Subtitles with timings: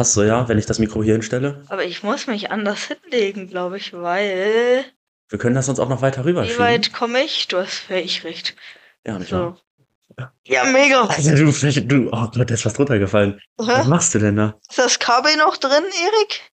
[0.00, 1.62] Passt so, ja, wenn ich das Mikro hier hinstelle?
[1.68, 4.82] Aber ich muss mich anders hinlegen, glaube ich, weil.
[5.28, 7.48] Wir können das sonst auch noch weiter rüber Wie weit komme ich?
[7.48, 8.56] Du hast völlig recht.
[9.06, 9.58] Ja, nicht So.
[10.16, 10.32] wahr?
[10.46, 11.02] Ja, mega.
[11.04, 13.42] Also du, du, oh Gott, da ist was runtergefallen.
[13.58, 13.88] Was Hä?
[13.90, 14.54] machst du denn da?
[14.70, 16.50] Ist das Kabel noch drin, Erik?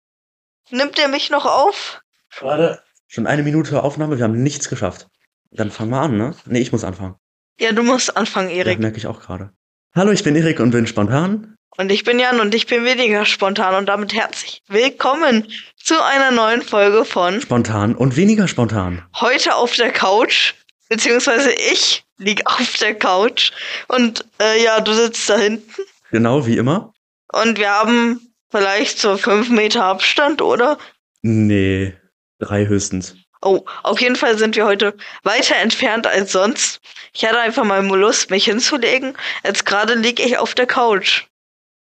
[0.70, 2.02] Nimmt er mich noch auf?
[2.42, 2.84] Warte.
[3.08, 5.08] Schon eine Minute Aufnahme, wir haben nichts geschafft.
[5.52, 6.36] Dann fangen wir an, ne?
[6.48, 7.16] Nee, ich muss anfangen.
[7.62, 8.78] Ja, du musst anfangen, Erik.
[8.80, 9.54] merke ich auch gerade.
[9.98, 11.56] Hallo, ich bin Erik und bin spontan.
[11.76, 16.30] Und ich bin Jan und ich bin weniger spontan und damit herzlich willkommen zu einer
[16.30, 19.04] neuen Folge von Spontan und weniger spontan.
[19.20, 20.54] Heute auf der Couch.
[20.88, 23.52] Beziehungsweise ich lieg auf der Couch
[23.88, 25.82] und äh, ja, du sitzt da hinten.
[26.12, 26.94] Genau, wie immer.
[27.34, 30.78] Und wir haben vielleicht so fünf Meter Abstand, oder?
[31.24, 31.96] Nee,
[32.38, 33.16] drei höchstens.
[33.42, 36.80] Oh, auf jeden Fall sind wir heute weiter entfernt als sonst.
[37.14, 39.16] Ich hatte einfach mal Lust, mich hinzulegen.
[39.44, 41.26] Jetzt gerade liege ich auf der Couch.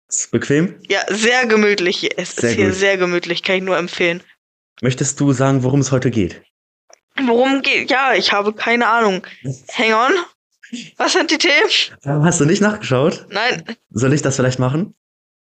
[0.08, 0.80] Ist bequem?
[0.88, 2.18] Ja, sehr gemütlich.
[2.18, 2.74] Es Sehr ist hier gut.
[2.76, 4.22] sehr gemütlich, kann ich nur empfehlen.
[4.80, 6.42] Möchtest du sagen, worum es heute geht?
[7.20, 7.90] Worum geht?
[7.90, 9.26] Ja, ich habe keine Ahnung.
[9.76, 10.12] Hang on.
[10.98, 12.24] Was sind die Themen?
[12.24, 13.26] Hast du nicht nachgeschaut?
[13.30, 14.94] Nein, Soll ich das vielleicht machen?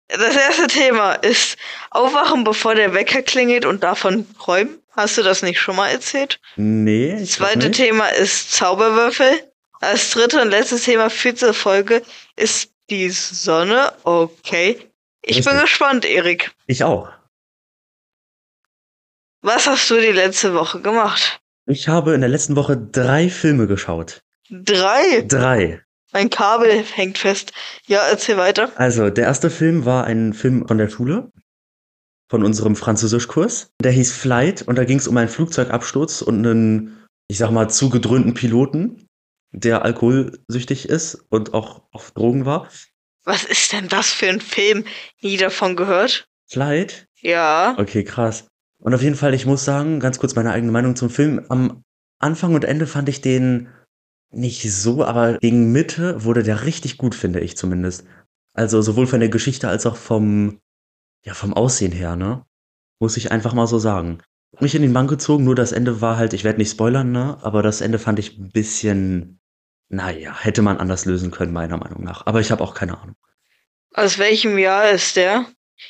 [0.09, 1.57] das erste Thema ist
[1.89, 4.79] Aufwachen, bevor der Wecker klingelt und davon träumen.
[4.97, 6.39] Hast du das nicht schon mal erzählt?
[6.55, 7.15] Nee.
[7.19, 7.69] Das zweite.
[7.69, 9.29] Thema ist Zauberwürfel.
[9.79, 12.01] Das dritte und letzte Thema für diese Folge
[12.35, 13.93] ist die Sonne.
[14.03, 14.79] Okay.
[15.21, 15.61] Ich bin Richtig.
[15.61, 16.51] gespannt, Erik.
[16.65, 17.11] Ich auch.
[19.43, 21.41] Was hast du die letzte Woche gemacht?
[21.67, 24.23] Ich habe in der letzten Woche drei Filme geschaut.
[24.49, 25.21] Drei.
[25.27, 25.81] Drei.
[26.11, 27.51] Mein Kabel hängt fest.
[27.85, 28.71] Ja, erzähl weiter.
[28.75, 31.31] Also, der erste Film war ein Film von der Schule,
[32.29, 33.71] von unserem Französischkurs.
[33.81, 37.69] Der hieß Flight und da ging es um einen Flugzeugabsturz und einen, ich sag mal,
[37.69, 39.07] zugedröhnten Piloten,
[39.51, 42.67] der alkoholsüchtig ist und auch auf Drogen war.
[43.23, 44.85] Was ist denn das für ein Film?
[45.21, 46.27] Nie davon gehört?
[46.49, 47.07] Flight?
[47.21, 47.75] Ja.
[47.77, 48.47] Okay, krass.
[48.79, 51.45] Und auf jeden Fall, ich muss sagen, ganz kurz meine eigene Meinung zum Film.
[51.49, 51.83] Am
[52.19, 53.69] Anfang und Ende fand ich den
[54.31, 58.05] nicht so, aber gegen Mitte wurde der richtig gut, finde ich zumindest.
[58.53, 60.59] Also sowohl von der Geschichte als auch vom,
[61.27, 62.45] ja, vom Aussehen her, ne?
[62.99, 64.19] Muss ich einfach mal so sagen.
[64.61, 67.37] Mich in den Bann gezogen, nur das Ende war halt, ich werde nicht spoilern, ne?
[67.41, 69.41] Aber das Ende fand ich ein bisschen,
[69.89, 72.25] naja, hätte man anders lösen können, meiner Meinung nach.
[72.25, 73.17] Aber ich habe auch keine Ahnung.
[73.93, 75.45] Aus welchem Jahr ist der?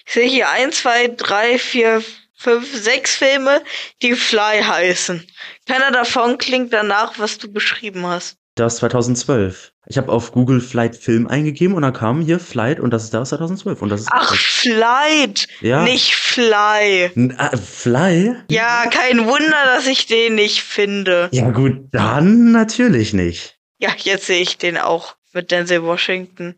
[0.07, 2.03] Ich sehe hier ein, zwei, drei, vier,
[2.35, 3.61] fünf, sechs Filme,
[4.01, 5.23] die Fly heißen.
[5.67, 8.37] Keiner davon klingt danach, was du beschrieben hast.
[8.55, 9.71] Das ist 2012.
[9.89, 13.13] Ich habe auf Google Flight Film eingegeben und dann kam hier Flight und das ist
[13.13, 15.83] da aus 2012 und das ist Ach, Flight, ja.
[15.83, 17.11] nicht Fly.
[17.15, 18.35] N- ah, Fly?
[18.51, 21.29] Ja, kein Wunder, dass ich den nicht finde.
[21.31, 23.57] Ja gut, dann natürlich nicht.
[23.79, 26.55] Ja, jetzt sehe ich den auch mit Denzel Washington.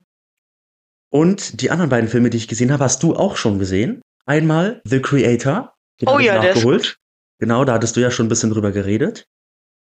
[1.12, 4.02] Und die anderen beiden Filme, die ich gesehen habe, hast du auch schon gesehen.
[4.26, 5.76] Einmal The Creator.
[6.02, 6.98] Den Oh ja, der ist.
[7.40, 9.26] Genau, da hattest du ja schon ein bisschen drüber geredet.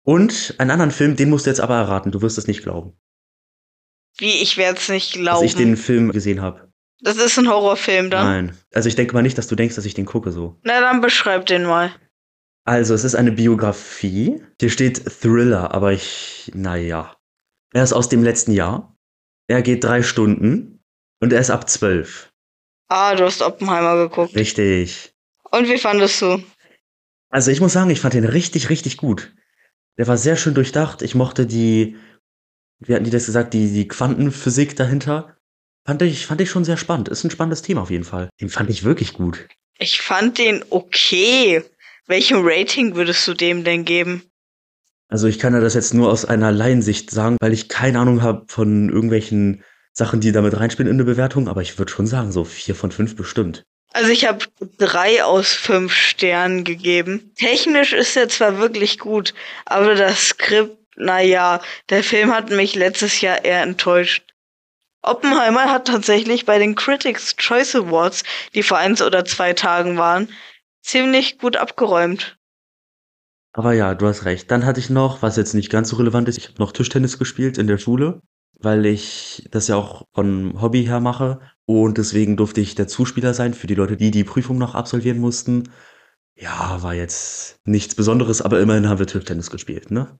[0.03, 2.11] Und einen anderen Film, den musst du jetzt aber erraten.
[2.11, 2.97] Du wirst es nicht glauben,
[4.17, 5.45] Wie, ich werde es nicht dass glauben.
[5.45, 6.71] ich den Film gesehen habe.
[7.01, 8.25] das ist ein Horrorfilm dann.
[8.25, 8.57] Nein.
[8.73, 10.59] Also ich denke mal nicht, dass du denkst, dass ich den gucke so.
[10.63, 11.91] Na, dann beschreib den mal.
[12.63, 14.43] Also, es ist eine Biografie.
[14.59, 17.17] Hier steht Thriller, aber ich, naja.
[17.73, 18.95] Er ist aus dem letzten Jahr.
[19.47, 20.83] Er geht drei Stunden
[21.19, 22.31] und er ist ab zwölf.
[22.87, 24.35] Ah, du hast Oppenheimer geguckt.
[24.35, 25.11] Richtig.
[25.49, 26.43] Und wie fandest du?
[27.29, 29.33] Also, ich muss sagen, ich fand den richtig, richtig gut.
[29.97, 31.01] Der war sehr schön durchdacht.
[31.01, 31.95] Ich mochte die,
[32.81, 35.37] wie hatten die das gesagt, die, die Quantenphysik dahinter.
[35.85, 37.09] Fand ich, fand ich schon sehr spannend.
[37.09, 38.29] Ist ein spannendes Thema auf jeden Fall.
[38.39, 39.47] Den fand ich wirklich gut.
[39.79, 41.63] Ich fand den okay.
[42.07, 44.23] Welchem Rating würdest du dem denn geben?
[45.07, 48.21] Also ich kann ja das jetzt nur aus einer Laiensicht sagen, weil ich keine Ahnung
[48.21, 49.63] habe von irgendwelchen
[49.93, 52.91] Sachen, die damit reinspielen in eine Bewertung, aber ich würde schon sagen, so vier von
[52.91, 53.63] fünf bestimmt.
[53.93, 54.45] Also ich habe
[54.77, 57.33] drei aus fünf Sternen gegeben.
[57.35, 59.33] Technisch ist er zwar wirklich gut,
[59.65, 64.23] aber das Skript, naja, der Film hat mich letztes Jahr eher enttäuscht.
[65.03, 68.23] Oppenheimer hat tatsächlich bei den Critics Choice Awards,
[68.53, 70.29] die vor eins oder zwei Tagen waren,
[70.81, 72.37] ziemlich gut abgeräumt.
[73.53, 74.49] Aber ja, du hast recht.
[74.51, 77.17] Dann hatte ich noch, was jetzt nicht ganz so relevant ist, ich habe noch Tischtennis
[77.17, 78.21] gespielt in der Schule,
[78.59, 83.33] weil ich das ja auch von Hobby her mache und deswegen durfte ich der Zuspieler
[83.33, 85.69] sein für die Leute, die die Prüfung noch absolvieren mussten.
[86.35, 90.17] Ja, war jetzt nichts Besonderes, aber immerhin haben wir Tischtennis gespielt, ne?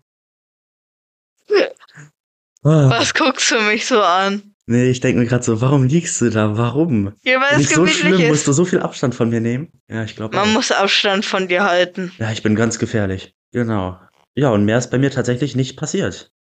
[2.63, 4.53] Ah, Was guckst du mich so an?
[4.67, 6.57] nee, ich denke mir gerade so, warum liegst du da?
[6.57, 7.13] Warum?
[7.23, 8.47] Ja, weil es Nicht so schlimm, musst ist.
[8.47, 9.71] du so viel Abstand von mir nehmen?
[9.89, 10.35] Ja, ich glaube.
[10.35, 12.11] Man muss Abstand von dir halten.
[12.19, 13.33] Ja, ich bin ganz gefährlich.
[13.51, 13.99] Genau.
[14.35, 16.31] Ja, und mehr ist bei mir tatsächlich nicht passiert.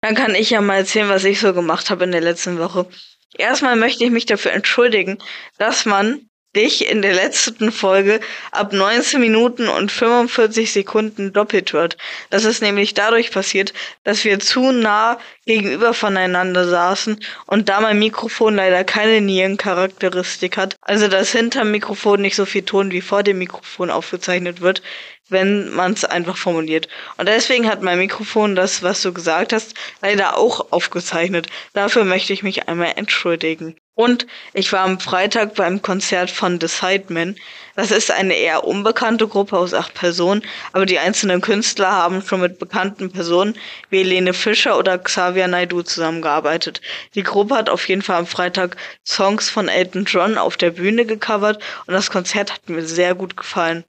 [0.00, 2.86] Dann kann ich ja mal erzählen, was ich so gemacht habe in der letzten Woche.
[3.36, 5.18] Erstmal möchte ich mich dafür entschuldigen,
[5.58, 8.20] dass man dich in der letzten Folge
[8.52, 11.96] ab 19 Minuten und 45 Sekunden doppelt hört.
[12.30, 13.74] Das ist nämlich dadurch passiert,
[14.04, 20.76] dass wir zu nah gegenüber voneinander saßen und da mein Mikrofon leider keine Nierencharakteristik hat,
[20.80, 24.82] also dass hinterm Mikrofon nicht so viel Ton wie vor dem Mikrofon aufgezeichnet wird,
[25.28, 26.88] wenn man es einfach formuliert.
[27.16, 31.48] Und deswegen hat mein Mikrofon das, was du gesagt hast, leider auch aufgezeichnet.
[31.72, 33.76] Dafür möchte ich mich einmal entschuldigen.
[33.94, 37.36] Und ich war am Freitag beim Konzert von The Sidemen.
[37.74, 40.42] Das ist eine eher unbekannte Gruppe aus acht Personen,
[40.72, 43.56] aber die einzelnen Künstler haben schon mit bekannten Personen
[43.90, 46.80] wie Helene Fischer oder Xavier Naidoo zusammengearbeitet.
[47.16, 51.04] Die Gruppe hat auf jeden Fall am Freitag Songs von Elton John auf der Bühne
[51.04, 53.84] gecovert und das Konzert hat mir sehr gut gefallen.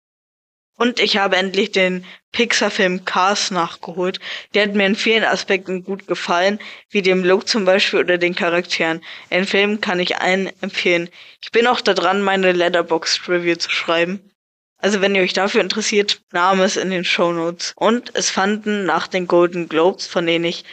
[0.79, 4.21] Und ich habe endlich den Pixar-Film Cars nachgeholt.
[4.53, 6.57] Der hat mir in vielen Aspekten gut gefallen,
[6.89, 9.03] wie dem Look zum Beispiel oder den Charakteren.
[9.29, 11.09] Den Film kann ich allen empfehlen.
[11.41, 14.31] Ich bin auch da dran, meine Letterbox-Review zu schreiben.
[14.77, 17.73] Also wenn ihr euch dafür interessiert, Name ist in den Show Notes.
[17.75, 20.63] Und es fanden nach den Golden Globes, von denen ich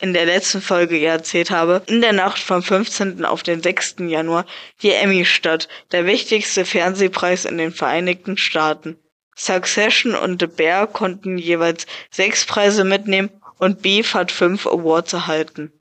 [0.00, 3.24] in der letzten Folge ja erzählt habe, in der Nacht vom 15.
[3.24, 3.96] auf den 6.
[4.06, 4.46] Januar
[4.82, 8.96] die Emmy statt, der wichtigste Fernsehpreis in den Vereinigten Staaten.
[9.38, 15.72] Succession und The Bear konnten jeweils sechs Preise mitnehmen und Beef hat fünf Awards erhalten.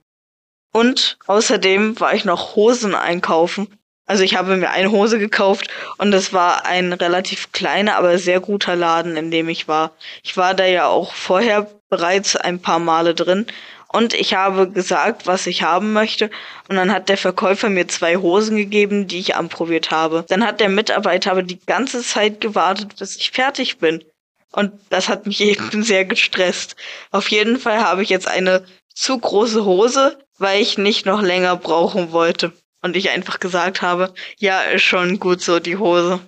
[0.71, 3.67] Und außerdem war ich noch Hosen einkaufen.
[4.05, 5.67] Also ich habe mir eine Hose gekauft
[5.97, 9.91] und es war ein relativ kleiner, aber sehr guter Laden, in dem ich war.
[10.23, 13.47] Ich war da ja auch vorher bereits ein paar Male drin
[13.89, 16.29] und ich habe gesagt, was ich haben möchte.
[16.67, 20.25] Und dann hat der Verkäufer mir zwei Hosen gegeben, die ich anprobiert habe.
[20.27, 24.03] Dann hat der Mitarbeiter aber die ganze Zeit gewartet, bis ich fertig bin.
[24.51, 26.75] Und das hat mich eben sehr gestresst.
[27.11, 31.55] Auf jeden Fall habe ich jetzt eine zu große Hose, weil ich nicht noch länger
[31.55, 32.53] brauchen wollte.
[32.81, 36.19] Und ich einfach gesagt habe, ja, ist schon gut so die Hose.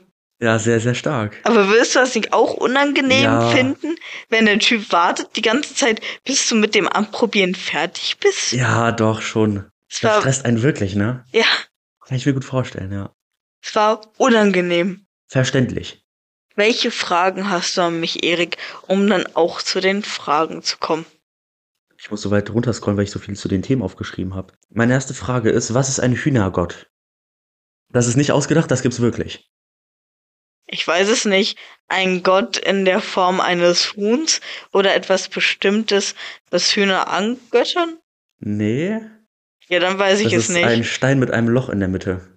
[0.41, 1.37] Ja, sehr, sehr stark.
[1.43, 3.49] Aber würdest du das nicht auch unangenehm ja.
[3.49, 3.97] finden,
[4.29, 8.53] wenn der Typ wartet die ganze Zeit, bis du mit dem Anprobieren fertig bist?
[8.53, 9.69] Ja, doch, schon.
[9.89, 11.25] Das, das stresst einen wirklich, ne?
[11.33, 11.45] Ja.
[12.05, 13.13] Kann ich mir gut vorstellen, ja.
[13.61, 15.05] Es war unangenehm.
[15.27, 16.05] Verständlich.
[16.55, 18.57] Welche Fragen hast du an mich, Erik,
[18.87, 21.05] um dann auch zu den Fragen zu kommen?
[21.97, 24.53] Ich muss so weit runterscrollen, weil ich so viel zu den Themen aufgeschrieben habe.
[24.69, 26.89] Meine erste Frage ist, was ist ein Hühnergott?
[27.89, 29.49] Das ist nicht ausgedacht, das gibt's wirklich
[30.71, 31.57] ich weiß es nicht,
[31.87, 36.15] ein Gott in der Form eines Huhns oder etwas Bestimmtes,
[36.49, 37.97] das Hühner angöttern?
[38.39, 39.01] Nee.
[39.67, 40.65] Ja, dann weiß ich das es nicht.
[40.65, 42.35] Das ist ein Stein mit einem Loch in der Mitte.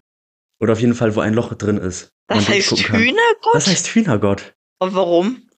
[0.61, 2.11] Oder auf jeden Fall, wo ein Loch drin ist.
[2.29, 3.55] Das heißt Hühnergott?
[3.55, 4.55] Das heißt Hühnergott.
[4.78, 5.49] Und warum?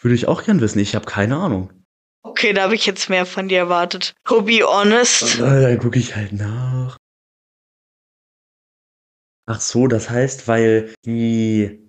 [0.00, 0.78] Würde ich auch gern wissen.
[0.78, 1.72] Ich habe keine Ahnung.
[2.22, 4.14] Okay, da habe ich jetzt mehr von dir erwartet.
[4.24, 5.40] To be honest.
[5.40, 6.96] Dann gucke ich halt nach.
[9.46, 11.85] Ach so, das heißt, weil die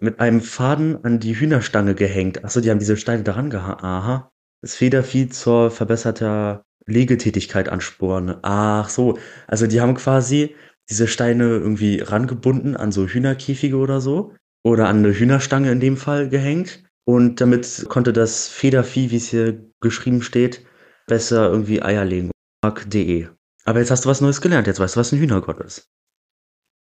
[0.00, 2.44] mit einem Faden an die Hühnerstange gehängt.
[2.44, 3.82] Achso, die haben diese Steine daran gehangen.
[3.82, 4.30] Aha.
[4.62, 8.36] Das Federvieh zur verbesserter Legetätigkeit ansporen.
[8.42, 9.18] Ach so.
[9.46, 10.54] Also die haben quasi
[10.88, 14.34] diese Steine irgendwie rangebunden an so Hühnerkäfige oder so.
[14.64, 16.82] Oder an eine Hühnerstange in dem Fall gehängt.
[17.04, 20.64] Und damit konnte das Federvieh, wie es hier geschrieben steht,
[21.06, 22.30] besser irgendwie Eier legen.
[22.62, 23.28] Mark.de.
[23.64, 24.66] Aber jetzt hast du was Neues gelernt.
[24.66, 25.88] Jetzt weißt du, was ein Hühnergott ist.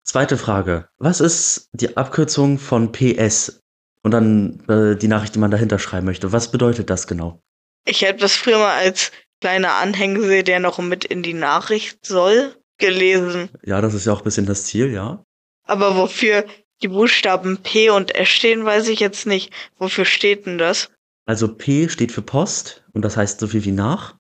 [0.07, 0.89] Zweite Frage.
[0.99, 3.61] Was ist die Abkürzung von PS?
[4.05, 6.31] Und dann äh, die Nachricht, die man dahinter schreiben möchte.
[6.31, 7.43] Was bedeutet das genau?
[7.85, 9.11] Ich hätte das früher mal als
[9.41, 13.49] kleiner Anhängsel, der noch mit in die Nachricht soll, gelesen.
[13.65, 15.25] Ja, das ist ja auch ein bisschen das Ziel, ja.
[15.65, 16.45] Aber wofür
[16.83, 19.53] die Buchstaben P und S stehen, weiß ich jetzt nicht.
[19.77, 20.89] Wofür steht denn das?
[21.25, 24.15] Also P steht für Post und das heißt so viel wie nach.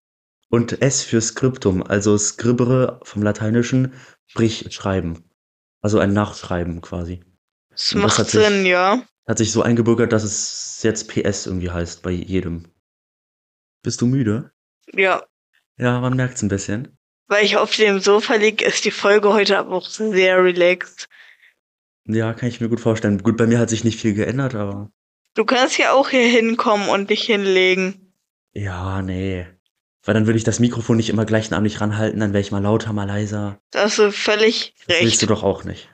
[0.49, 3.95] Und S für Skriptum, also Scribere vom Lateinischen,
[4.27, 5.26] sprich schreiben.
[5.87, 7.23] Also ein Nachschreiben quasi.
[7.71, 9.05] Das Und macht das Sinn, sich, ja.
[9.25, 12.65] Hat sich so eingebürgert, dass es jetzt PS irgendwie heißt bei jedem.
[13.85, 14.51] Bist du müde?
[14.93, 15.23] Ja.
[15.79, 16.99] Ja, man merkt's ein bisschen.
[17.29, 21.09] Weil ich auf dem Sofa liege, ist die Folge heute aber auch sehr relaxed.
[22.05, 23.23] Ja, kann ich mir gut vorstellen.
[23.23, 24.91] Gut, bei mir hat sich nicht viel geändert, aber.
[25.35, 28.13] Du kannst ja auch hier hinkommen und dich hinlegen.
[28.55, 29.47] Ja, nee.
[30.07, 32.93] Weil dann würde ich das Mikrofon nicht immer gleichnamig ranhalten, dann wäre ich mal lauter,
[32.93, 33.59] mal leiser.
[33.73, 35.05] Da hast du völlig das recht.
[35.05, 35.91] Willst du doch auch nicht.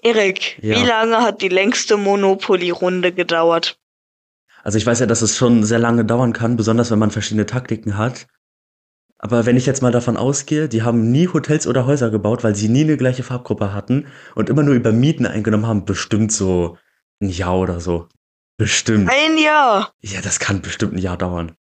[0.00, 0.80] Erik, ja.
[0.80, 3.78] wie lange hat die längste Monopoly-Runde gedauert?
[4.62, 7.46] Also ich weiß ja, dass es schon sehr lange dauern kann, besonders wenn man verschiedene
[7.46, 8.28] Taktiken hat.
[9.18, 12.54] Aber wenn ich jetzt mal davon ausgehe, die haben nie Hotels oder Häuser gebaut, weil
[12.54, 14.06] sie nie eine gleiche Farbgruppe hatten
[14.36, 16.78] und immer nur über Mieten eingenommen haben, bestimmt so
[17.20, 18.08] ein Jahr oder so.
[18.56, 19.10] Bestimmt.
[19.10, 19.92] Ein Jahr.
[20.00, 21.56] Ja, das kann bestimmt ein Jahr dauern.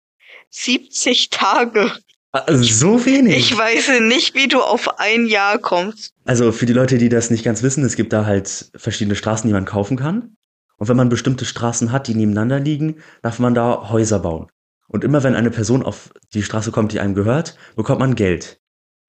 [0.50, 1.91] 70 Tage.
[2.32, 3.38] Also so wenig.
[3.38, 6.13] Ich weiß nicht, wie du auf ein Jahr kommst.
[6.25, 9.48] Also für die Leute, die das nicht ganz wissen, es gibt da halt verschiedene Straßen,
[9.48, 10.36] die man kaufen kann.
[10.77, 14.48] Und wenn man bestimmte Straßen hat, die nebeneinander liegen, darf man da Häuser bauen.
[14.88, 18.60] Und immer wenn eine Person auf die Straße kommt, die einem gehört, bekommt man Geld.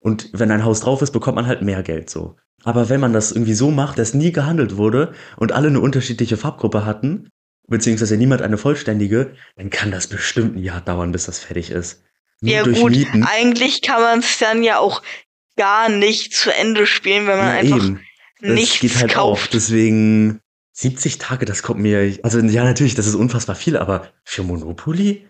[0.00, 2.36] Und wenn ein Haus drauf ist, bekommt man halt mehr Geld so.
[2.64, 6.36] Aber wenn man das irgendwie so macht, dass nie gehandelt wurde und alle eine unterschiedliche
[6.36, 7.28] Farbgruppe hatten,
[7.70, 12.02] beziehungsweise niemand eine vollständige, dann kann das bestimmt ein Jahr dauern, bis das fertig ist.
[12.40, 13.24] Nur ja gut, Mieten.
[13.24, 15.02] eigentlich kann man es dann ja auch
[15.56, 18.06] gar nicht zu Ende spielen, wenn man Ja, einfach eben.
[18.40, 19.52] Das nichts geht halt kauft.
[19.52, 20.40] Deswegen
[20.72, 22.18] 70 Tage, das kommt mir.
[22.22, 25.28] Also ja, natürlich, das ist unfassbar viel, aber für Monopoly?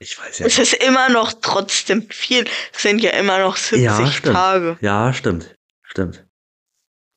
[0.00, 0.46] Ich weiß ja.
[0.46, 2.46] Es ist immer noch trotzdem viel.
[2.72, 4.34] Es sind ja immer noch 70 Ja, stimmt.
[4.34, 4.78] Tage.
[4.80, 5.54] Ja, stimmt.
[5.82, 6.24] Stimmt.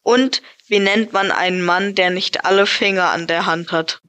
[0.03, 4.01] Und wie nennt man einen Mann, der nicht alle Finger an der Hand hat?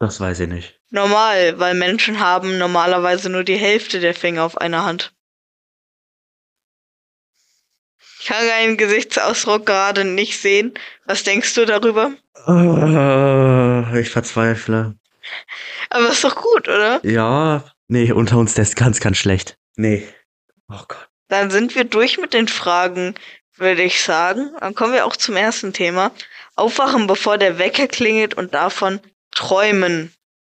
[0.00, 0.80] Das weiß ich nicht.
[0.88, 5.12] Normal, weil Menschen haben normalerweise nur die Hälfte der Finger auf einer Hand.
[8.18, 10.72] Ich kann deinen Gesichtsausdruck gerade nicht sehen.
[11.04, 12.12] Was denkst du darüber?
[12.46, 14.94] Oh, ich verzweifle.
[15.90, 17.04] Aber ist doch gut, oder?
[17.04, 19.58] Ja, nee, unter uns, der ist ganz, ganz schlecht.
[19.76, 20.08] Nee.
[20.68, 21.08] Oh Gott.
[21.28, 23.14] Dann sind wir durch mit den Fragen,
[23.56, 24.50] würde ich sagen.
[24.60, 26.10] Dann kommen wir auch zum ersten Thema.
[26.56, 29.00] Aufwachen, bevor der Wecker klingelt und davon
[29.32, 30.12] träumen.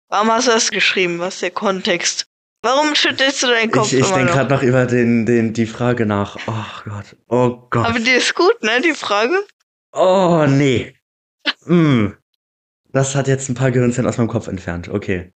[0.09, 1.19] Warum hast du das geschrieben?
[1.19, 2.27] Was ist der Kontext?
[2.61, 6.05] Warum schüttelst du deinen Kopf Ich, ich denke gerade noch über den, den, die Frage
[6.05, 6.37] nach.
[6.47, 7.15] Oh Gott.
[7.27, 7.85] Oh Gott.
[7.85, 9.45] Aber die ist gut, ne, die Frage?
[9.91, 10.95] Oh, nee.
[11.65, 12.07] Mm.
[12.91, 14.89] Das hat jetzt ein paar Gehirnzellen aus meinem Kopf entfernt.
[14.89, 15.31] Okay.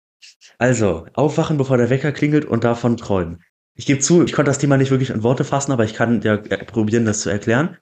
[0.58, 3.44] Also, aufwachen, bevor der Wecker klingelt und davon träumen.
[3.76, 6.22] Ich gebe zu, ich konnte das Thema nicht wirklich in Worte fassen, aber ich kann
[6.22, 7.78] ja probieren, das zu erklären.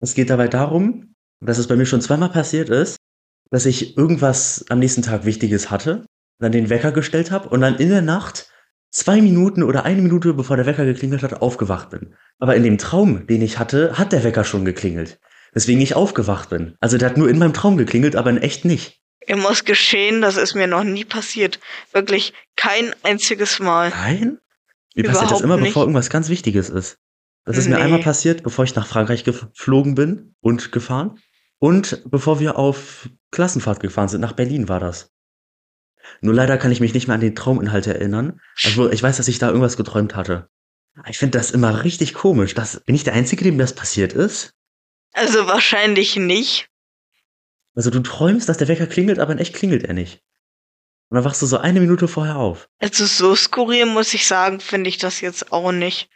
[0.00, 2.96] Es geht dabei darum, dass es bei mir schon zweimal passiert ist,
[3.52, 6.06] dass ich irgendwas am nächsten Tag Wichtiges hatte,
[6.38, 8.50] dann den Wecker gestellt habe und dann in der Nacht
[8.90, 12.14] zwei Minuten oder eine Minute bevor der Wecker geklingelt hat, aufgewacht bin.
[12.38, 15.20] Aber in dem Traum, den ich hatte, hat der Wecker schon geklingelt.
[15.52, 16.76] Weswegen ich aufgewacht bin.
[16.80, 19.00] Also der hat nur in meinem Traum geklingelt, aber in echt nicht.
[19.26, 21.60] Ich muss geschehen, das ist mir noch nie passiert.
[21.92, 23.90] Wirklich kein einziges Mal.
[23.90, 24.38] Nein?
[24.94, 25.68] Mir passiert das immer, nicht.
[25.68, 26.98] bevor irgendwas ganz Wichtiges ist.
[27.44, 27.82] Das ist mir Nee.
[27.82, 31.18] einmal passiert, bevor ich nach Frankreich geflogen bin und gefahren.
[31.62, 35.12] Und bevor wir auf Klassenfahrt gefahren sind, nach Berlin war das.
[36.20, 38.40] Nur leider kann ich mich nicht mehr an den Trauminhalte erinnern.
[38.64, 40.48] Also ich weiß, dass ich da irgendwas geträumt hatte.
[41.08, 42.54] Ich finde das immer richtig komisch.
[42.54, 44.54] Das, bin ich der Einzige, dem das passiert ist?
[45.12, 46.68] Also wahrscheinlich nicht.
[47.76, 50.20] Also du träumst, dass der Wecker klingelt, aber in echt klingelt er nicht.
[51.10, 52.68] Und dann wachst du so eine Minute vorher auf.
[52.80, 56.10] Also so skurril muss ich sagen, finde ich das jetzt auch nicht.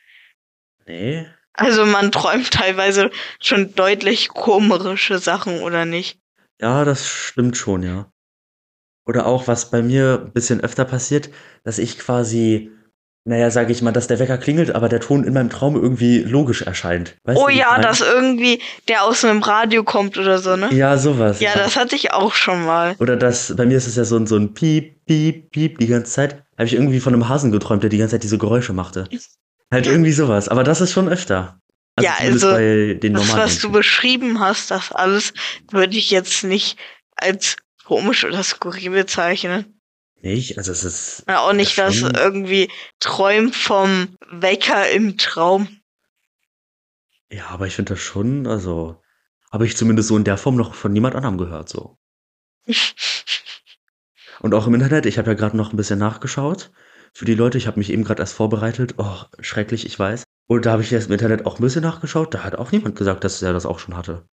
[0.86, 1.28] Nee.
[1.56, 3.10] Also man träumt teilweise
[3.40, 6.18] schon deutlich komische Sachen, oder nicht?
[6.60, 8.10] Ja, das stimmt schon, ja.
[9.06, 11.30] Oder auch, was bei mir ein bisschen öfter passiert,
[11.64, 12.72] dass ich quasi,
[13.24, 16.18] naja, sage ich mal, dass der Wecker klingelt, aber der Ton in meinem Traum irgendwie
[16.18, 17.16] logisch erscheint.
[17.24, 20.74] Weißt oh du, ja, dass irgendwie der aus einem Radio kommt oder so, ne?
[20.74, 21.40] Ja, sowas.
[21.40, 22.96] Ja, das hatte ich auch schon mal.
[22.98, 25.86] Oder das, bei mir ist es ja so ein, so ein Piep, Piep, Piep die
[25.86, 26.42] ganze Zeit.
[26.58, 29.08] Habe ich irgendwie von einem Hasen geträumt, der die ganze Zeit diese Geräusche machte.
[29.70, 30.48] Halt irgendwie sowas.
[30.48, 31.60] Aber das ist schon öfter.
[31.98, 35.32] Ja, also, bei den Das, was du beschrieben hast, das alles
[35.70, 36.78] würde ich jetzt nicht
[37.16, 39.80] als komisch oder skurril bezeichnen.
[40.20, 40.58] Nicht?
[40.58, 41.24] Also es ist.
[41.28, 42.70] Ja, auch nicht, Ja, dass irgendwie
[43.00, 45.68] träumt vom Wecker im Traum.
[47.30, 49.02] Ja, aber ich finde das schon, also.
[49.52, 51.96] Habe ich zumindest so in der Form noch von niemand anderem gehört, so.
[54.40, 56.70] Und auch im Internet, ich habe ja gerade noch ein bisschen nachgeschaut.
[57.16, 58.96] Für die Leute, ich habe mich eben gerade erst vorbereitet.
[58.98, 60.24] Oh, schrecklich, ich weiß.
[60.48, 62.34] Und da habe ich jetzt im Internet auch ein bisschen nachgeschaut.
[62.34, 64.28] Da hat auch niemand gesagt, dass er das auch schon hatte.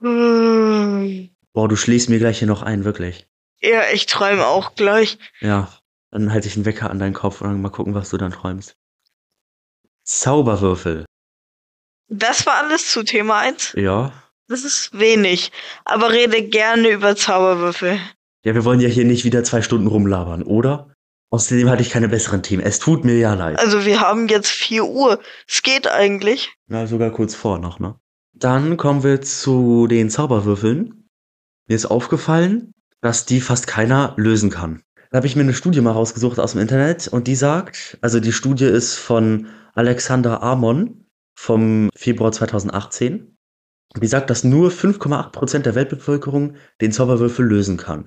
[0.00, 1.30] Hm.
[1.52, 3.28] Boah, du schlägst mir gleich hier noch ein, wirklich.
[3.60, 5.16] Ja, ich träume auch gleich.
[5.38, 5.72] Ja,
[6.10, 8.32] dann halte ich einen Wecker an deinen Kopf und dann mal gucken, was du dann
[8.32, 8.74] träumst.
[10.02, 11.04] Zauberwürfel.
[12.08, 13.74] Das war alles zu Thema 1.
[13.76, 14.12] Ja.
[14.48, 15.52] Das ist wenig.
[15.84, 18.00] Aber rede gerne über Zauberwürfel.
[18.44, 20.91] Ja, wir wollen ja hier nicht wieder zwei Stunden rumlabern, oder?
[21.32, 22.62] Außerdem hatte ich keine besseren Themen.
[22.62, 23.58] Es tut mir ja leid.
[23.58, 25.18] Also wir haben jetzt 4 Uhr.
[25.48, 26.52] Es geht eigentlich.
[26.66, 27.94] Na, sogar kurz vor noch, ne?
[28.34, 31.08] Dann kommen wir zu den Zauberwürfeln.
[31.68, 34.82] Mir ist aufgefallen, dass die fast keiner lösen kann.
[35.10, 38.20] Da habe ich mir eine Studie mal rausgesucht aus dem Internet und die sagt, also
[38.20, 43.38] die Studie ist von Alexander Amon vom Februar 2018.
[43.94, 48.04] Und die sagt, dass nur 5,8% der Weltbevölkerung den Zauberwürfel lösen kann.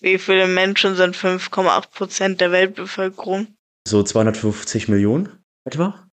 [0.00, 3.48] Wie viele Menschen sind 5,8 Prozent der Weltbevölkerung?
[3.86, 5.28] So 250 Millionen
[5.64, 6.08] etwa?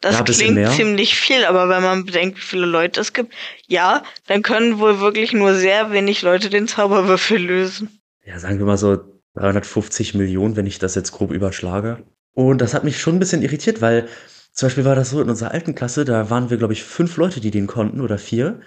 [0.00, 3.34] Das Ja, klingt ziemlich viel, aber wenn man bedenkt, wie viele Leute es gibt,
[3.66, 8.00] ja, dann können wohl wirklich nur sehr wenig Leute den Zauberwürfel lösen.
[8.24, 8.98] Ja, sagen wir mal so
[9.34, 12.04] 350 Millionen, wenn ich das jetzt grob überschlage.
[12.34, 14.08] Und das hat mich schon ein bisschen irritiert, weil
[14.52, 17.16] zum Beispiel war das so in unserer alten Klasse, da waren wir, glaube ich, fünf
[17.16, 18.60] Leute, die den konnten oder vier.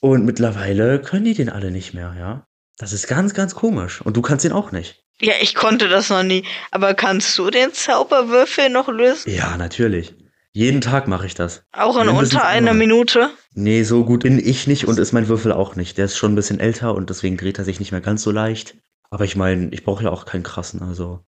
[0.00, 2.46] Und mittlerweile können die den alle nicht mehr, ja.
[2.78, 4.00] Das ist ganz, ganz komisch.
[4.00, 5.04] Und du kannst den auch nicht.
[5.20, 6.44] Ja, ich konnte das noch nie.
[6.70, 9.30] Aber kannst du den Zauberwürfel noch lösen?
[9.32, 10.14] Ja, natürlich.
[10.54, 11.64] Jeden Tag mache ich das.
[11.72, 12.74] Auch in Mindestens unter einer.
[12.74, 13.30] Minute?
[13.54, 15.96] Nee, so gut bin ich nicht und ist mein Würfel auch nicht.
[15.96, 18.30] Der ist schon ein bisschen älter und deswegen dreht er sich nicht mehr ganz so
[18.30, 18.74] leicht.
[19.10, 21.20] Aber ich meine, ich brauche ja auch keinen krassen, also.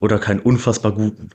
[0.00, 1.30] Oder keinen unfassbar guten.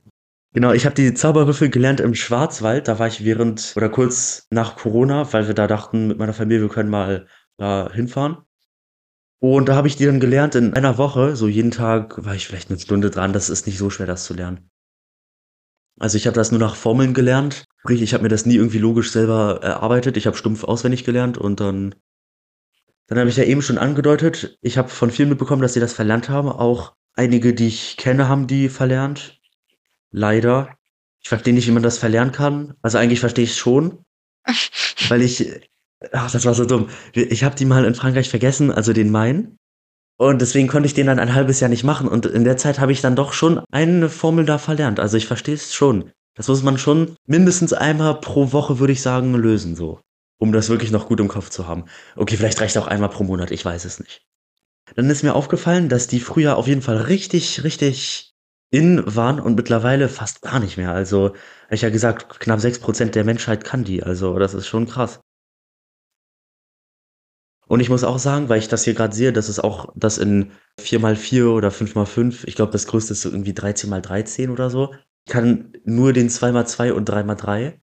[0.54, 2.88] Genau, ich habe die Zauberwürfel gelernt im Schwarzwald.
[2.88, 6.62] Da war ich während oder kurz nach Corona, weil wir da dachten mit meiner Familie,
[6.62, 7.28] wir können mal
[7.58, 8.38] da hinfahren.
[9.44, 11.36] Und da habe ich die dann gelernt in einer Woche.
[11.36, 13.34] So jeden Tag war ich vielleicht eine Stunde dran.
[13.34, 14.70] Das ist nicht so schwer, das zu lernen.
[16.00, 17.66] Also ich habe das nur nach Formeln gelernt.
[17.82, 20.16] Sprich, ich habe mir das nie irgendwie logisch selber erarbeitet.
[20.16, 21.94] Ich habe stumpf auswendig gelernt und dann,
[23.08, 25.92] dann habe ich ja eben schon angedeutet, ich habe von vielen mitbekommen, dass sie das
[25.92, 26.48] verlernt haben.
[26.48, 29.42] Auch einige, die ich kenne, haben die verlernt.
[30.10, 30.78] Leider.
[31.20, 32.76] Ich verstehe nicht, wie man das verlernen kann.
[32.82, 34.06] Also eigentlich verstehe ich es schon,
[35.10, 35.70] weil ich,
[36.12, 36.90] ach, das war so dumm.
[37.14, 39.58] Ich habe die mal in Frankreich vergessen, also den Main.
[40.18, 42.08] Und deswegen konnte ich den dann ein halbes Jahr nicht machen.
[42.08, 45.00] Und in der Zeit habe ich dann doch schon eine Formel da verlernt.
[45.00, 46.12] Also ich verstehe es schon.
[46.36, 50.00] Das muss man schon mindestens einmal pro Woche, würde ich sagen, lösen, so.
[50.40, 51.86] Um das wirklich noch gut im Kopf zu haben.
[52.16, 54.22] Okay, vielleicht reicht auch einmal pro Monat, ich weiß es nicht.
[54.96, 58.34] Dann ist mir aufgefallen, dass die früher auf jeden Fall richtig, richtig
[58.72, 60.92] in waren und mittlerweile fast gar nicht mehr.
[60.92, 61.36] Also,
[61.70, 64.04] ich ja gesagt, knapp 6% der Menschheit kann die.
[64.04, 65.20] Also, das ist schon krass.
[67.68, 70.18] Und ich muss auch sagen, weil ich das hier gerade sehe, dass es auch das
[70.18, 70.52] in
[70.82, 74.94] 4x4 oder 5x5, ich glaube, das größte ist so irgendwie 13x13 oder so.
[75.26, 77.80] Ich kann nur den 2x2 und 3x3.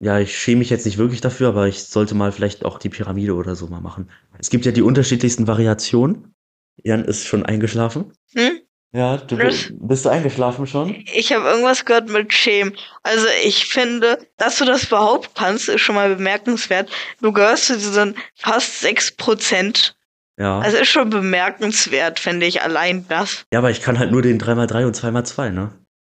[0.00, 2.88] Ja, ich schäme mich jetzt nicht wirklich dafür, aber ich sollte mal vielleicht auch die
[2.88, 4.10] Pyramide oder so mal machen.
[4.38, 6.34] Es gibt ja die unterschiedlichsten Variationen.
[6.76, 8.12] Jan ist schon eingeschlafen.
[8.34, 8.53] Hm?
[8.94, 9.72] Ja, du Was?
[9.72, 10.94] bist du eingeschlafen schon?
[11.12, 12.74] Ich habe irgendwas gehört mit Schämen.
[13.02, 16.88] Also ich finde, dass du das überhaupt kannst, ist schon mal bemerkenswert.
[17.20, 19.94] Du gehörst zu diesen fast 6%.
[20.38, 20.60] Ja.
[20.60, 23.44] Also ist schon bemerkenswert, finde ich, allein das.
[23.52, 25.72] ja, aber ich kann halt nur den 3x3 und 2x2, ne?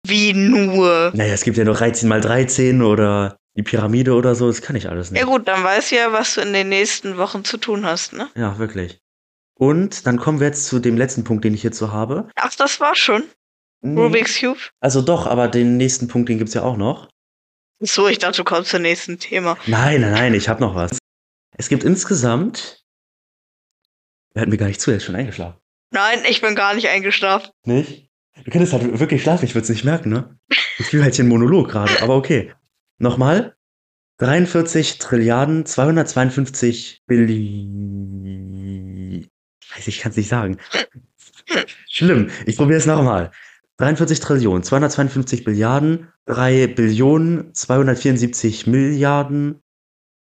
[0.07, 1.13] Wie nur.
[1.15, 5.13] Naja, es gibt ja noch 13x13 oder die Pyramide oder so, das kann ich alles
[5.13, 5.21] nicht.
[5.21, 8.13] Ja gut, dann weißt du ja, was du in den nächsten Wochen zu tun hast,
[8.13, 8.29] ne?
[8.35, 9.01] Ja, wirklich.
[9.57, 12.29] Und dann kommen wir jetzt zu dem letzten Punkt, den ich hierzu habe.
[12.37, 13.25] Ach, das war schon.
[13.81, 14.01] Nee.
[14.01, 14.59] Rubik's Cube.
[14.81, 17.09] Also doch, aber den nächsten Punkt, den gibt's ja auch noch.
[17.81, 19.59] So, ich dachte, du kommst zum nächsten Thema.
[19.67, 20.99] Nein, nein, nein, ich habe noch was.
[21.57, 22.83] Es gibt insgesamt.
[24.35, 25.61] Er hat mir gar nicht zu, er ist schon eingeschlafen.
[25.91, 27.51] Nein, ich bin gar nicht eingeschlafen.
[27.65, 28.09] Nicht?
[28.43, 30.37] Du könntest halt wirklich schlafen, ich würde es nicht merken, ne?
[30.79, 32.53] Ich fühle halt hier einen Monolog gerade, aber okay.
[32.99, 33.55] Nochmal.
[34.19, 37.69] 43 Trilliarden 252 Billi...
[39.75, 40.59] Weiß ich, kann es nicht sagen.
[41.91, 42.31] Schlimm.
[42.47, 43.31] Ich probiere es nochmal.
[43.79, 49.63] 43 Trillionen, 252 Billiarden, 3 Billionen, 274 Milliarden,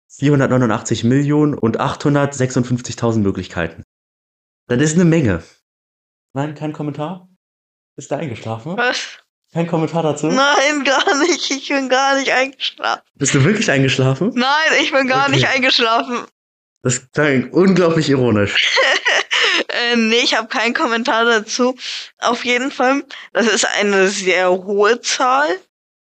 [0.08, 3.84] 489 Millionen und 856.000 Möglichkeiten.
[4.66, 5.42] Das ist eine Menge.
[6.32, 7.28] Nein, kein Kommentar?
[7.96, 8.76] Ist da eingeschlafen?
[8.76, 9.18] Was?
[9.52, 10.26] Kein Kommentar dazu?
[10.26, 11.48] Nein, gar nicht.
[11.48, 13.02] Ich bin gar nicht eingeschlafen.
[13.14, 14.32] Bist du wirklich eingeschlafen?
[14.34, 15.30] Nein, ich bin gar Okay.
[15.36, 16.24] nicht eingeschlafen.
[16.84, 18.78] Das klang unglaublich ironisch.
[19.68, 21.76] Äh, nee, ich habe keinen Kommentar dazu.
[22.18, 25.48] Auf jeden Fall, das ist eine sehr hohe Zahl.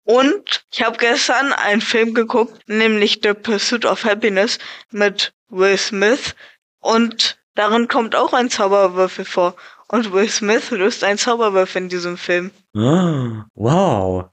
[0.04, 4.58] Und ich habe gestern einen Film geguckt, nämlich The Pursuit of Happiness
[4.90, 6.34] mit Will Smith.
[6.80, 9.56] Und darin kommt auch ein Zauberwürfel vor.
[9.88, 12.50] Und Will Smith löst einen Zauberwürfel in diesem Film.
[12.76, 14.26] Ah, wow.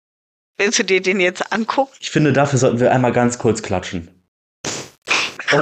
[0.58, 1.94] Willst du dir den jetzt angucken?
[2.00, 4.21] Ich finde, dafür sollten wir einmal ganz kurz klatschen.
[5.54, 5.62] Oh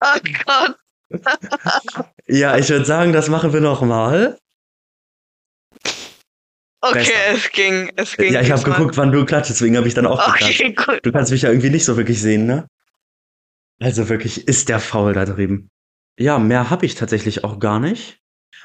[0.46, 0.76] Gott.
[2.26, 4.38] Ja, ich würde sagen, das machen wir nochmal.
[6.80, 7.12] Okay, Besser.
[7.32, 8.32] es ging, es ging.
[8.32, 10.60] Ja, ich habe geguckt, wann du klatschst, deswegen habe ich dann auch geklatscht.
[10.60, 11.00] Okay, gut.
[11.02, 12.66] Du kannst mich ja irgendwie nicht so wirklich sehen, ne?
[13.80, 15.68] Also wirklich, ist der faul da drüben.
[16.18, 18.18] Ja, mehr habe ich tatsächlich auch gar nicht.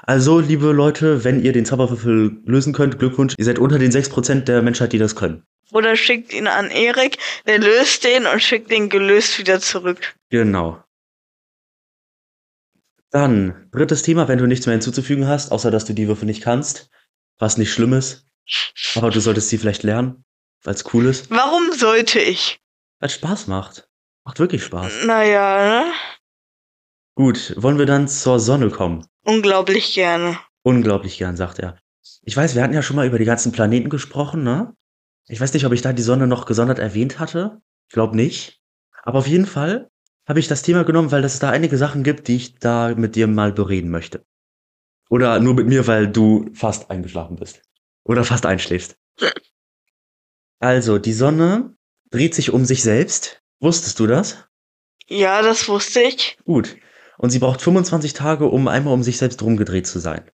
[0.04, 4.42] Also, liebe Leute, wenn ihr den Zauberwürfel lösen könnt, Glückwunsch, ihr seid unter den 6%
[4.42, 5.44] der Menschheit, die das können.
[5.72, 10.16] Oder schickt ihn an Erik, der löst den und schickt den gelöst wieder zurück.
[10.30, 10.84] Genau.
[13.10, 16.42] Dann, drittes Thema, wenn du nichts mehr hinzuzufügen hast, außer dass du die Würfel nicht
[16.44, 16.90] kannst,
[17.40, 18.26] was nicht schlimm ist,
[18.96, 20.24] aber du solltest sie vielleicht lernen,
[20.64, 22.60] weil es cool ist, Warum sollte ich?
[23.00, 23.88] weil es Spaß macht.
[24.24, 25.06] Macht wirklich Spaß.
[25.06, 25.92] Naja, ne?
[27.16, 29.06] Gut, wollen wir dann zur Sonne kommen?
[29.26, 30.40] Unglaublich gerne.
[30.64, 31.78] Unglaublich gern, sagt er.
[32.22, 34.74] Ich weiß, wir hatten ja schon mal über die ganzen Planeten gesprochen, ne?
[35.32, 37.62] Ich weiß nicht, ob ich da die Sonne noch gesondert erwähnt hatte.
[37.88, 38.60] Ich glaube nicht.
[39.04, 39.90] Aber auf jeden Fall
[40.28, 43.16] habe ich das Thema genommen, weil es da einige Sachen gibt, die ich da mit
[43.16, 44.26] dir mal bereden möchte.
[45.10, 47.62] Oder nur mit mir, weil du fast eingeschlafen bist.
[48.04, 48.98] Oder fast einschläfst.
[50.60, 51.78] Also, die Sonne
[52.10, 53.42] dreht sich um sich selbst.
[53.62, 54.50] Wusstest du das?
[55.08, 56.38] Ja, das wusste ich.
[56.44, 56.76] Gut.
[57.18, 60.30] Und sie braucht 25 Tage, um einmal um sich selbst rumgedreht zu sein.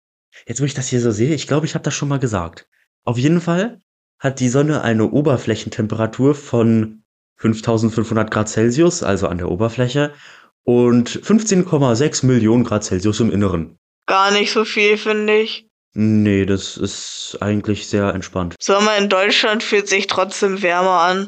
[0.45, 2.67] Jetzt, wo ich das hier so sehe, ich glaube, ich habe das schon mal gesagt.
[3.05, 3.81] Auf jeden Fall
[4.23, 7.03] hat die Sonne eine Oberflächentemperatur von
[7.35, 10.13] 5500 Grad Celsius, also an der Oberfläche,
[10.63, 13.77] und 15,6 Millionen Grad Celsius im Inneren.
[14.07, 15.67] Gar nicht so viel, finde ich.
[15.93, 18.55] Nee, das ist eigentlich sehr entspannt.
[18.61, 21.27] Sommer in Deutschland fühlt sich trotzdem wärmer an.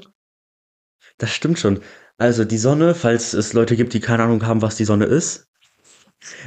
[1.17, 1.81] Das stimmt schon.
[2.17, 5.47] Also die Sonne, falls es Leute gibt, die keine Ahnung haben, was die Sonne ist.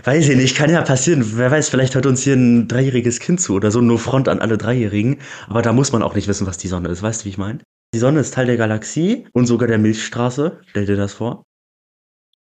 [0.05, 1.37] Weiß ich nicht, kann ja passieren.
[1.37, 4.41] Wer weiß, vielleicht hört uns hier ein dreijähriges Kind zu oder so, nur Front an
[4.41, 5.19] alle Dreijährigen.
[5.49, 7.03] Aber da muss man auch nicht wissen, was die Sonne ist.
[7.03, 7.61] Weißt du, wie ich meine?
[7.95, 10.61] Die Sonne ist Teil der Galaxie und sogar der Milchstraße.
[10.67, 11.43] Stell dir das vor.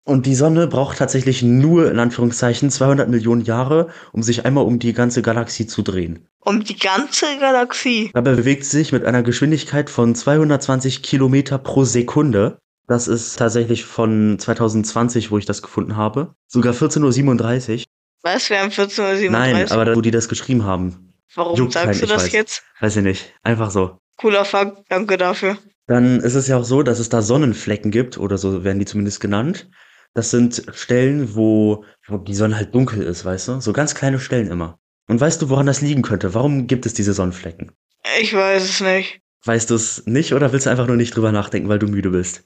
[0.10, 4.80] Und die Sonne braucht tatsächlich nur, in Anführungszeichen, 200 Millionen Jahre, um sich einmal um
[4.80, 6.28] die ganze Galaxie zu drehen.
[6.40, 8.10] Um die ganze Galaxie?
[8.14, 12.58] Dabei bewegt sie sich mit einer Geschwindigkeit von 220 Kilometer pro Sekunde.
[12.90, 16.34] Das ist tatsächlich von 2020, wo ich das gefunden habe.
[16.48, 17.84] Sogar 14.37 Uhr.
[18.24, 18.50] Was?
[18.50, 19.32] Wir haben 14.37 Uhr?
[19.32, 21.14] Nein, aber da, wo die das geschrieben haben.
[21.36, 22.32] Warum Juckt sagst kein, du das weiß.
[22.32, 22.64] jetzt?
[22.80, 23.32] Weiß ich nicht.
[23.44, 24.00] Einfach so.
[24.18, 25.60] Cooler Fakt, danke dafür.
[25.86, 28.86] Dann ist es ja auch so, dass es da Sonnenflecken gibt, oder so werden die
[28.86, 29.70] zumindest genannt.
[30.16, 33.60] Das sind Stellen, wo, wo die Sonne halt dunkel ist, weißt du?
[33.62, 34.80] So ganz kleine Stellen immer.
[35.08, 36.34] Und weißt du, woran das liegen könnte?
[36.34, 37.72] Warum gibt es diese Sonnenflecken?
[38.20, 39.22] Ich weiß es nicht.
[39.46, 42.10] Weißt du es nicht oder willst du einfach nur nicht drüber nachdenken, weil du müde
[42.10, 42.46] bist?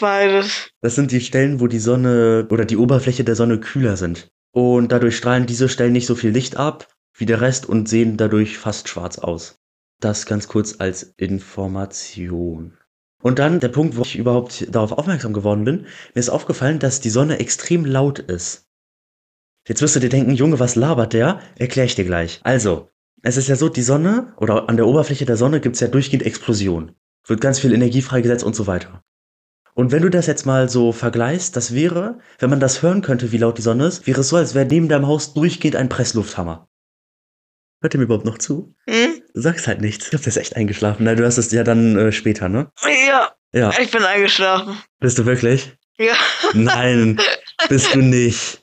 [0.00, 0.70] Beides.
[0.80, 4.30] Das sind die Stellen, wo die Sonne oder die Oberfläche der Sonne kühler sind.
[4.52, 8.16] Und dadurch strahlen diese Stellen nicht so viel Licht ab wie der Rest und sehen
[8.16, 9.58] dadurch fast schwarz aus.
[10.00, 12.76] Das ganz kurz als Information.
[13.22, 15.82] Und dann der Punkt, wo ich überhaupt darauf aufmerksam geworden bin,
[16.14, 18.66] mir ist aufgefallen, dass die Sonne extrem laut ist.
[19.68, 21.40] Jetzt wirst du dir denken, Junge, was labert der?
[21.56, 22.40] Erkläre ich dir gleich.
[22.42, 22.88] Also,
[23.22, 25.86] es ist ja so, die Sonne oder an der Oberfläche der Sonne gibt es ja
[25.86, 26.96] durchgehend Explosionen.
[27.26, 29.04] Wird ganz viel Energie freigesetzt und so weiter.
[29.74, 33.32] Und wenn du das jetzt mal so vergleichst, das wäre, wenn man das hören könnte,
[33.32, 35.88] wie laut die Sonne ist, wäre es so, als wäre neben deinem Haus durchgehend ein
[35.88, 36.68] Presslufthammer.
[37.80, 38.74] Hört ihr mir überhaupt noch zu?
[38.86, 39.22] Hm?
[39.34, 40.04] Du sagst halt nichts.
[40.04, 41.04] Ich glaube, der ist echt eingeschlafen.
[41.04, 42.70] Nein, du hast es ja dann äh, später, ne?
[43.08, 43.32] Ja.
[43.52, 43.72] Ja.
[43.80, 44.76] Ich bin eingeschlafen.
[45.00, 45.72] Bist du wirklich?
[45.98, 46.14] Ja.
[46.54, 47.20] Nein,
[47.68, 48.62] bist du nicht.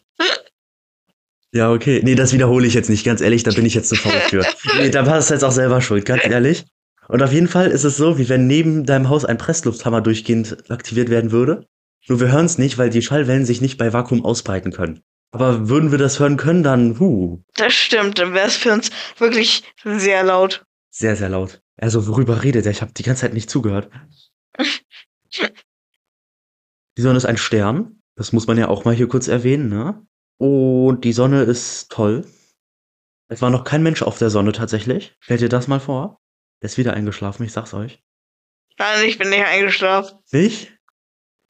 [1.52, 2.02] Ja, okay.
[2.04, 4.46] Nee, das wiederhole ich jetzt nicht, ganz ehrlich, da bin ich jetzt zu faul für.
[4.78, 6.66] Nee, da warst du jetzt auch selber schuld, ganz ehrlich.
[7.10, 10.70] Und auf jeden Fall ist es so, wie wenn neben deinem Haus ein Presslufthammer durchgehend
[10.70, 11.66] aktiviert werden würde.
[12.08, 15.02] Nur wir hören es nicht, weil die Schallwellen sich nicht bei Vakuum ausbreiten können.
[15.32, 17.42] Aber würden wir das hören können, dann, huh.
[17.56, 20.64] Das stimmt, dann wäre es für uns wirklich sehr laut.
[20.92, 21.62] Sehr, sehr laut.
[21.78, 22.72] Also, worüber redet er?
[22.72, 23.90] Ich habe die ganze Zeit nicht zugehört.
[26.98, 28.04] die Sonne ist ein Stern.
[28.16, 30.06] Das muss man ja auch mal hier kurz erwähnen, ne?
[30.38, 32.26] Und die Sonne ist toll.
[33.30, 35.16] Es war noch kein Mensch auf der Sonne tatsächlich.
[35.20, 36.20] Stellt dir das mal vor?
[36.62, 38.00] Der ist wieder eingeschlafen, ich sag's euch.
[38.78, 40.20] Nein, ich bin nicht eingeschlafen.
[40.32, 40.72] Nicht?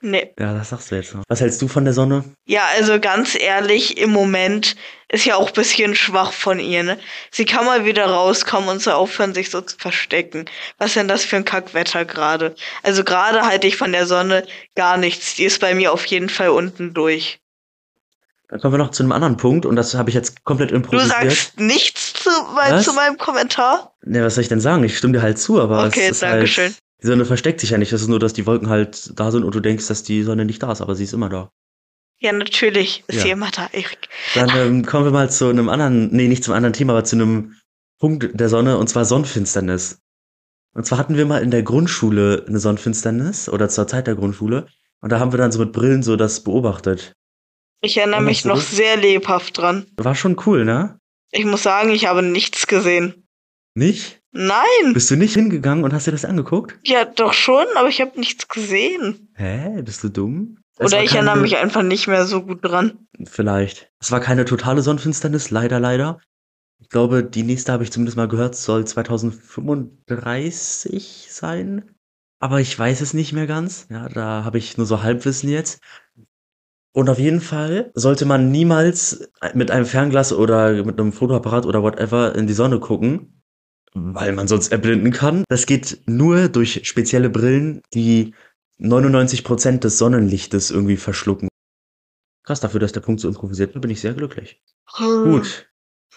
[0.02, 0.34] Nee.
[0.40, 1.24] Ja, das sagst du jetzt noch.
[1.28, 2.24] Was hältst du von der Sonne?
[2.46, 4.78] Ja, also ganz ehrlich, im Moment
[5.10, 6.98] ist ja auch ein bisschen schwach von ihr, ne?
[7.32, 10.46] Sie kann mal wieder rauskommen und so aufhören, sich so zu verstecken.
[10.78, 12.56] Was denn das für ein Kackwetter gerade?
[12.82, 15.36] Also gerade halte ich von der Sonne gar nichts.
[15.36, 17.42] Die ist bei mir auf jeden Fall unten durch.
[18.48, 21.24] Dann kommen wir noch zu einem anderen Punkt und das habe ich jetzt komplett improvisiert.
[21.24, 23.96] Du sagst nichts zu, mein, zu meinem Kommentar?
[24.04, 24.84] Ne, was soll ich denn sagen?
[24.84, 26.76] Ich stimme dir halt zu, aber okay, es ist danke halt, schön.
[27.02, 27.92] die Sonne versteckt sich ja nicht.
[27.92, 30.46] Das ist nur, dass die Wolken halt da sind und du denkst, dass die Sonne
[30.46, 31.52] nicht da ist, aber sie ist immer da.
[32.20, 33.22] Ja, natürlich ist ja.
[33.22, 34.10] sie immer da, Erik.
[34.36, 37.16] Dann ähm, kommen wir mal zu einem anderen, nee, nicht zum anderen Thema, aber zu
[37.16, 37.56] einem
[37.98, 40.00] Punkt der Sonne und zwar Sonnenfinsternis.
[40.74, 44.68] Und zwar hatten wir mal in der Grundschule eine Sonnenfinsternis oder zur Zeit der Grundschule
[45.02, 47.14] und da haben wir dann so mit Brillen so das beobachtet.
[47.82, 48.72] Ich erinnere mich noch das?
[48.72, 49.86] sehr lebhaft dran.
[49.96, 50.99] War schon cool, ne?
[51.32, 53.26] Ich muss sagen, ich habe nichts gesehen.
[53.76, 54.22] Nicht?
[54.32, 54.94] Nein.
[54.94, 56.78] Bist du nicht hingegangen und hast dir das angeguckt?
[56.84, 59.32] Ja, doch schon, aber ich habe nichts gesehen.
[59.36, 59.82] Hä?
[59.82, 60.60] Bist du dumm?
[60.78, 61.30] Es Oder ich keine...
[61.30, 63.08] erinnere mich einfach nicht mehr so gut dran.
[63.26, 63.92] Vielleicht.
[64.00, 66.20] Es war keine totale Sonnenfinsternis, leider, leider.
[66.80, 71.96] Ich glaube, die nächste habe ich zumindest mal gehört, soll 2035 sein.
[72.42, 73.86] Aber ich weiß es nicht mehr ganz.
[73.90, 75.82] Ja, da habe ich nur so Halbwissen jetzt.
[76.92, 81.84] Und auf jeden Fall sollte man niemals mit einem Fernglas oder mit einem Fotoapparat oder
[81.84, 83.42] whatever in die Sonne gucken,
[83.94, 85.44] weil man sonst erblinden kann.
[85.50, 88.34] Das geht nur durch spezielle Brillen, die
[88.80, 91.50] 99% des Sonnenlichtes irgendwie verschlucken.
[92.44, 94.62] Krass, dafür, dass der Punkt so improvisiert wird, bin ich sehr glücklich.
[94.98, 95.70] Gut.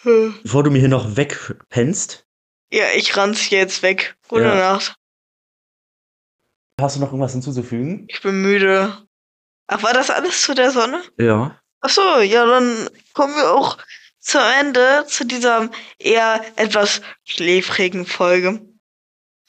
[0.02, 2.26] Bevor du mir hier noch wegpennst.
[2.72, 4.16] Ja, ich ranz jetzt weg.
[4.28, 4.54] Gute ja.
[4.54, 4.94] Nacht.
[6.80, 8.06] Hast du noch irgendwas hinzuzufügen?
[8.08, 8.96] Ich bin müde.
[9.72, 11.02] Ach, war das alles zu der Sonne?
[11.18, 11.58] Ja.
[11.80, 13.78] Ach so, ja, dann kommen wir auch
[14.20, 18.61] zum Ende, zu dieser eher etwas schläfrigen Folge.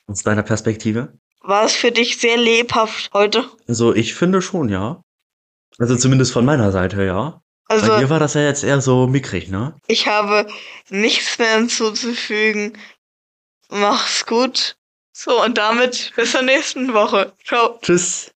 [0.08, 1.14] Aus deiner Perspektive?
[1.42, 3.50] War es für dich sehr lebhaft heute?
[3.68, 5.02] Also ich finde schon, ja.
[5.78, 7.42] Also zumindest von meiner Seite, ja.
[7.66, 9.78] Also Bei dir war das ja jetzt eher so mickrig, ne?
[9.88, 10.48] ich habe
[10.90, 12.78] nichts mehr hinzuzufügen.
[13.70, 14.76] Mach's gut.
[15.12, 17.34] So, und damit bis zur nächsten Woche.
[17.46, 17.80] Ciao.
[17.82, 18.32] Tschüss.